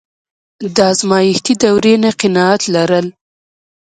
[0.75, 3.07] د ازمایښتي دورې نه قناعت لرل.